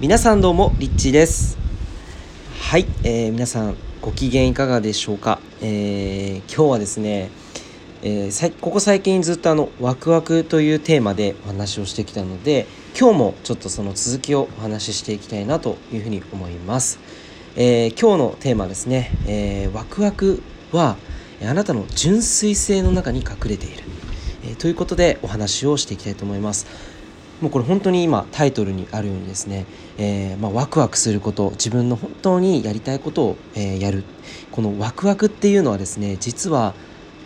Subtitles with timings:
[0.00, 1.58] 皆さんどうもリッチーです。
[2.60, 7.30] はい、えー、皆さんご機嫌いかがでしょうか、えー、今日はですね、
[8.02, 17.00] えー、ここ最近ずっとあのワクワクというテーマでお話をしてきたので今日もちょっとその続きをお話ししていきたいなというふうに思います、
[17.56, 20.96] えー、今日のテーマですね、えー、ワクワクは
[21.42, 23.82] あなたの純粋性の中に隠れている、
[24.44, 26.97] えということでお話をしていきたいと思います。
[27.40, 29.64] もうこれ本当に今タイトルにあるようにですね、
[29.96, 34.04] えー、まあ、ワクワクすること自分の本当にやりたいことを、えー、やる
[34.50, 36.74] このワクワクっていうのはですね実は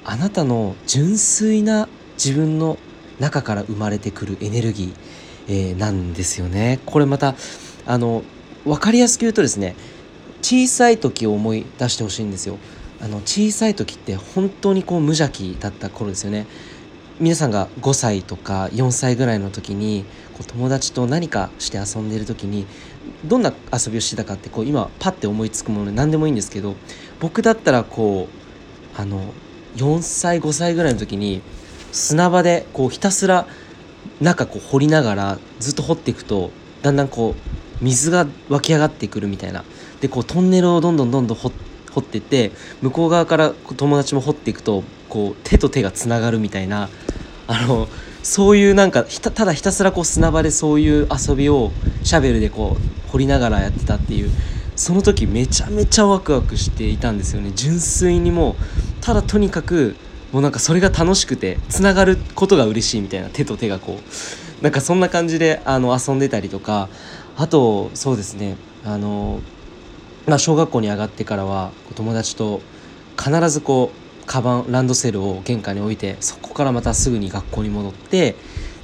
[0.05, 2.79] あなたの純粋な自分の
[3.21, 4.95] 中から生まれてくるエネルギー、
[5.49, 6.81] えー、なんですよね。
[6.87, 7.35] これまた
[7.87, 8.23] あの
[8.65, 9.77] 分かりやすく言うとですね
[10.43, 12.59] 小さい時を思い出してほしいんですよ。
[13.01, 16.47] あの小さい時って本当にこう無邪気だった頃ですよね。
[17.21, 22.67] 皆さんが5歳とか4歳ぐらいの時にこう友達と何かして遊んでる時に
[23.25, 26.75] どんな遊びをしてたかってこう今パッて思いつくもので何でもいいんですけど
[27.21, 28.29] 僕だったらこ
[28.97, 29.33] うあの
[29.77, 31.43] 4歳5歳ぐらいの時に
[31.93, 33.47] 砂場でこうひたすら
[34.21, 36.51] 中こう掘りながらずっと掘っていくと
[36.83, 39.65] だんだんこう水が湧き上がってくるみたいな。
[40.01, 46.89] でこうトンネルをどんどんどんどん掘って掘って向こう側から友達も掘っていくとこう手と手がつながるみたいな
[47.47, 47.89] あの
[48.23, 54.31] そういうなんかただひたすらこう砂場でそういう遊びをシャベルでこう掘りながらやってたっていう
[54.77, 57.53] その時めちゃめちゃワクワクしていたんですよね。
[57.55, 58.55] 純粋にもう
[59.01, 59.97] ただとにかく
[60.33, 64.63] もうなんかそれが楽しくてつながることが嬉しいみたいな手と手がこう。
[64.63, 66.89] なんかそんな感じであの遊んでたりとか
[67.37, 69.41] あとそうですねあの、
[70.27, 72.61] まあ、小学校に上がってからは友達と
[73.19, 78.37] 必ずこうカバンランドセルを玄関に置いてそこからまたすぐに学校に戻って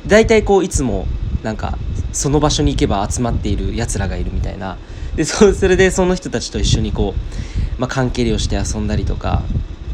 [0.07, 1.07] 大体こういつも
[1.43, 1.79] なんか
[2.13, 4.77] その場所に行けば集まっているやつらがいるみたいな。
[5.15, 9.43] でそそれでその人たちと一緒にこう、まあ、缶蹴りをして遊んだりとか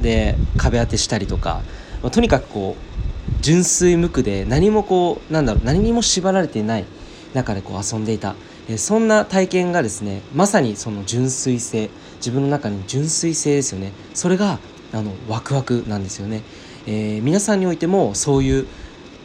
[0.03, 1.63] で壁当てしたりとか、
[2.03, 6.85] まあ、とにかくこう純粋無垢で何もこうなんだろう何にも縛られてない
[7.33, 8.35] 中でこう遊んでいた、
[8.69, 13.93] えそんな体験がですねまさにその純粋性自分の中に純粋性ですよね。
[14.15, 14.59] それが
[14.93, 16.43] あのワクワクなんですよね、
[16.87, 18.67] えー、皆さんにおいてもそういう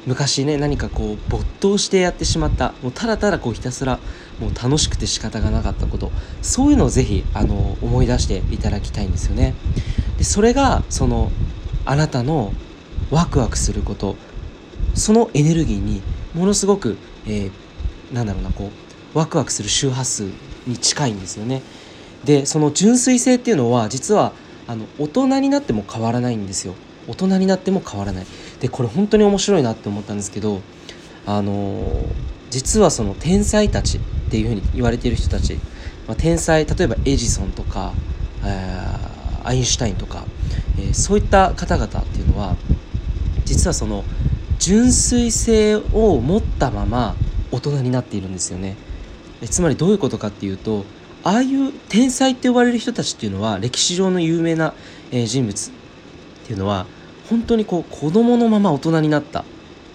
[0.07, 3.99] 昔ね何かこう没頭してやってしまったもうただただこうひたすら
[4.39, 6.11] もう楽しくて仕方がなかったこと
[6.41, 9.53] そういうのをぜひあの思い出していただきたいんですよね。
[10.17, 11.31] でそれがその
[11.85, 12.53] あなたの
[13.11, 14.15] ワクワクすること
[14.95, 16.01] そのエネルギーに
[16.33, 20.23] ものすごく、えー、なんだろうなこうワクワクする周波数
[20.67, 21.61] に近いんですよね。
[22.25, 24.33] でその純粋性っていうのは実は
[24.67, 26.75] あの大人になっても変わらないんですよ。
[27.07, 28.25] 大人になっても変わらない。
[28.59, 30.61] でこれ本当に面白いなって思ったんですけど
[31.25, 32.05] あの
[32.49, 35.55] 実はその天才たちっていうふうに言われている人たち、
[36.07, 37.93] まあ、天才例えばエジソンとか、
[38.43, 38.83] え、
[39.43, 40.23] アインシュタインとか、
[40.77, 42.55] えー、そういった方々っていうのは
[43.45, 44.03] 実はその
[44.59, 47.15] 純粋性を持ったまま
[47.51, 48.75] 大人になっているんですよね。
[49.47, 50.85] つまりどういうことかっていうと
[51.23, 54.73] ああいう天才って呼ばれる人たちっていうのは歴史上の有名な、
[55.11, 55.71] えー、人物っ
[56.45, 56.85] ていうのは
[57.29, 59.43] 本当にこう子供のまま大人になったっ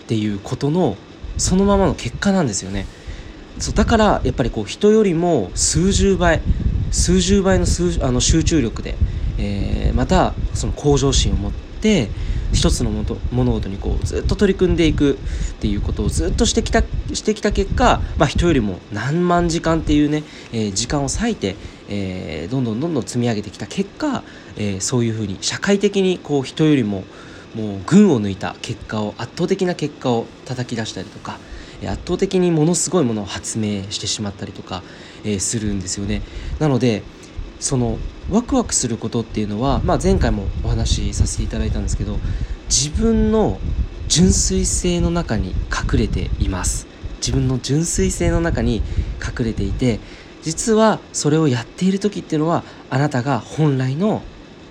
[0.06, 0.97] ていうことの
[1.37, 2.87] そのままの結果なんですよね。
[3.59, 6.43] そうだからやっぱりこう人よりも数十倍
[6.91, 8.97] 数十倍の数あの集中力で、
[9.38, 12.09] えー、またその向上心を持って
[12.55, 12.91] 一つの
[13.33, 15.17] 物事にこうずっと取り組んでいくっ
[15.61, 16.83] ていうことをずっとしてきた
[17.13, 20.23] してきた結果、まあ、人よりも何万時間っていうね、
[20.53, 21.57] えー、時間を割いて、
[21.89, 24.23] えー、どんどんどんどん積み上げてきた結果、
[24.57, 27.05] えー、そういうふうに社会的にこう人よりも
[27.55, 31.39] もう群を抜いた結果を圧倒的な結果を叩き出したりとか
[31.87, 34.83] 圧倒的にものすごいものを発明してしまったりとか、
[35.25, 36.23] えー、するんですよね。
[36.59, 37.03] なので
[37.61, 37.99] その
[38.31, 42.19] ワクワクすることっていうのは、まあ、前回もお話しさせていただいたんですけど
[42.69, 43.59] 自分の
[44.09, 46.87] 純粋性の中に隠れています。
[47.19, 48.83] 自分の純粋性の中に
[49.19, 49.99] 隠れていて
[50.43, 54.21] 実はそれをやっている時っていうのはあなたが本来の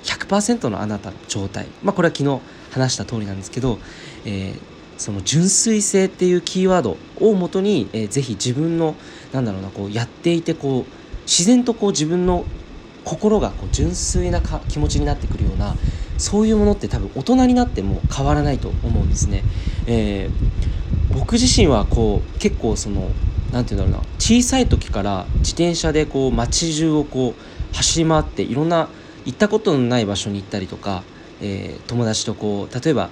[0.03, 1.65] 100%のあなたの状態。
[1.81, 2.41] まあこれは昨日
[2.71, 3.79] 話した通りなんですけど、
[4.25, 4.59] えー、
[4.97, 8.95] その純粋性っていうキーワードをもとに、えー、ぜひ自分の
[9.31, 12.45] なんだろうなこうやっていてこう自然とこう自分の
[13.05, 15.75] 心がこう純粋なか気持ちになってくるような
[16.17, 19.43] そういうものって多分大人になっても変わらないと思うんですね。
[19.87, 23.11] えー、僕自身はこう結構その
[23.51, 28.87] 何て言うんだろうな小さい時から自転車でこう街中をこう走り回っていろんな
[29.25, 31.03] 行ったことのない場所に行ったりとか、
[31.41, 33.09] えー、友達とこう例えば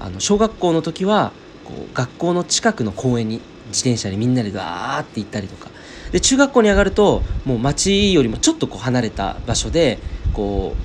[0.00, 1.32] あの小学校の時は
[1.64, 5.70] こう学校の近くの公園に自転車でみんなでわーって行ったりとか
[6.14, 9.98] で中学校に上がるともう町よりもちょっとこう離れた場所で
[10.32, 10.76] こ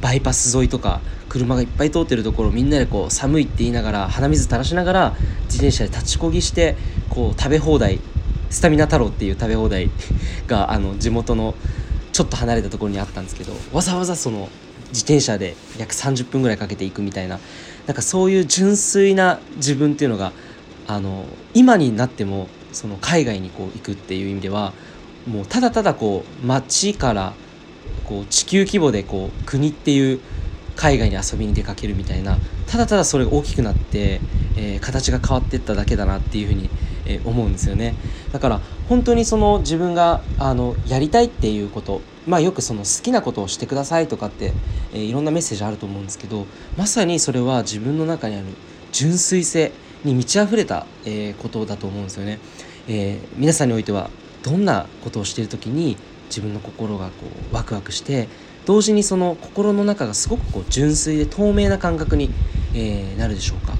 [0.00, 6.76] うバイパス沿いとか車がいっぱい通ってるところみんなでこう寒いって言いながら鼻水垂らしながら自転車で立ちこぎして
[7.10, 8.00] こう食べ放題
[8.48, 9.90] スタミナ太郎っていう食べ放題
[10.48, 11.54] があの地元の
[12.12, 14.48] ちょっと離れたところにあったんですけどわざわざその
[14.92, 17.38] 自転車で約30分ぐらいかけていくみたいな
[17.86, 20.32] なんかそういう純粋な自分っていうのが
[20.86, 24.72] あの今になってもその海外にこう行くっていう意味では
[25.26, 27.32] もうただただこう街から
[28.04, 30.20] こう地球規模でこう国っていう
[30.76, 32.36] 海外に遊びに出かけるみたいな
[32.66, 34.20] ただただそれが大きくなって、
[34.56, 36.68] えー、形が変わっていっただけだなっていうふうに、
[37.06, 37.94] えー、思うんですよね。
[38.32, 44.52] だから本当にその自分があのやりたいっていうことまあよくその好きなことをしてくださいとかって、
[44.92, 46.46] えー、いろんなメッセージあると思うんですけど
[46.76, 48.46] まさにそれは自分の中にある
[48.92, 49.72] 純粋性。
[50.04, 52.38] に満ち溢れた、えー、ことだと思うんですよね、
[52.88, 54.10] えー、皆さんにおいては
[54.42, 55.96] どんなことをしている時に
[56.28, 58.28] 自分の心がこうワクワクして
[58.66, 62.30] 同時にその心の中がすごくこう純粋で透明な感覚に、
[62.74, 63.74] えー、なるでしょうか、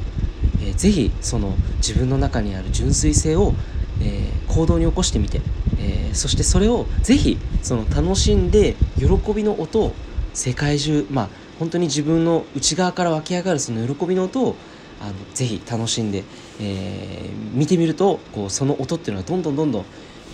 [0.61, 3.55] えー、ぜひその自分の中にある純粋性を、
[4.00, 5.41] えー、行動に起こしてみて、
[5.79, 9.94] えー、そしてそれをぜひその楽しんで喜びの音を
[10.35, 11.29] 世界中まあ
[11.59, 14.56] 本当に自分の内側から湧き上がるその喜びの音を
[15.00, 16.25] あのぜひ楽しんで、
[16.61, 19.85] えー、見てみるとこうその音っていうのがどんどんどんどん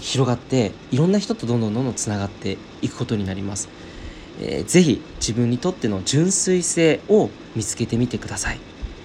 [0.00, 3.68] 広がっていろんな人とどんどんどんどんつながっていくことになります。
[4.40, 8.60] えー、ぜひ自分にとっての純粋性を見つけてみてください。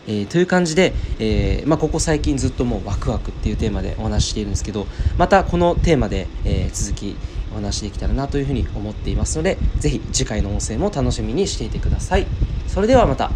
[0.08, 4.86] えー、という感じで、えーまあ、ここ最近ずっともうワクワクっていうテーマでお話ししているんですけど
[5.18, 7.16] またこのテーマで、えー、続き
[7.52, 12.28] お話できたらなというふうに思っていますのでぜひ次回の音声も楽しみにしていてください。
[12.68, 13.32] それではまた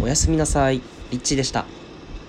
[0.00, 0.82] おやすみなさい。
[1.10, 1.79] リッチーでした。